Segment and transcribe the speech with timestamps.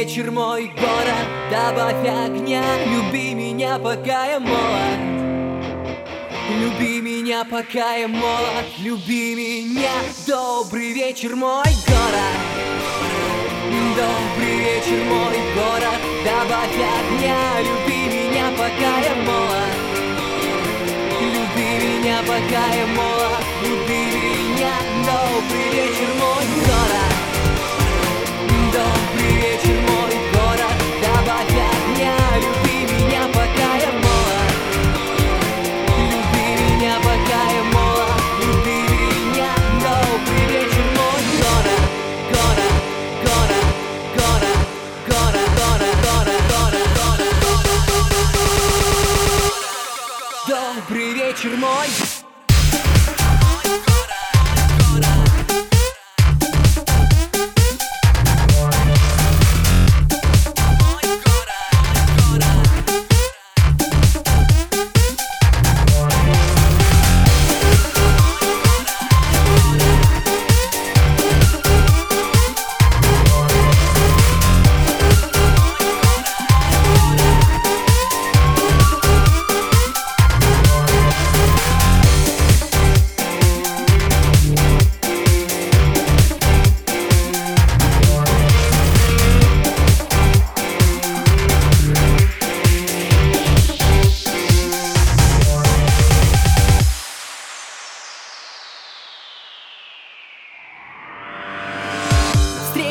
[0.00, 5.00] вечер, мой город, добавь огня Люби меня, пока я молод.
[6.58, 8.66] Люби меня, пока я молод.
[8.78, 9.90] Люби меня,
[10.26, 12.36] добрый вечер, мой город.
[13.96, 19.74] Добрый вечер, мой город, добавь огня Люби меня, пока я молод.
[21.20, 23.19] Люби меня, пока я молод
[51.42, 52.29] Добрый вечер,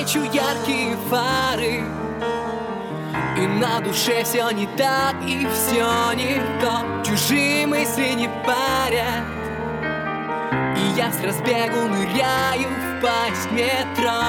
[0.10, 1.84] мой Встречу яркие фары
[3.38, 7.04] И на душе все не так И все не то.
[7.04, 9.26] Чужие мысли не парят
[10.78, 14.22] И я с разбегу ныряю в пасть метро.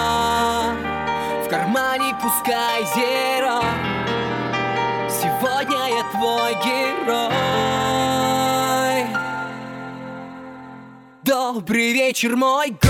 [1.44, 3.62] В кармане пускай зеро.
[5.08, 7.40] Сегодня я твой герой.
[11.22, 12.89] Добрый вечер, мой город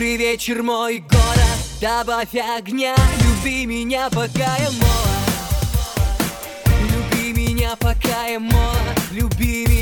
[0.00, 1.58] Добрый вечер, мой город.
[1.78, 2.96] Добавь огня.
[3.22, 5.20] Люби меня, пока я молод.
[6.90, 8.98] Люби меня, пока я молод.
[9.12, 9.79] Люби меня